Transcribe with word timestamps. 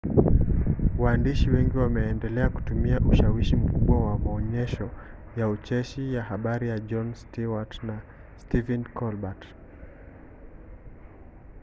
waandishi 0.99 1.49
wao 1.49 1.55
wengi 1.57 1.77
wameendelea 1.77 2.49
kutumia 2.49 2.99
ushawishi 2.99 3.55
mkubwa 3.55 3.99
kwa 4.01 4.19
maonyesho 4.19 4.89
ya 5.37 5.49
ucheshi 5.49 6.13
ya 6.13 6.23
habari 6.23 6.69
ya 6.69 6.79
jon 6.79 7.13
stewart 7.13 7.83
na 7.83 8.01
stephen 8.37 8.83
colbert 8.83 9.45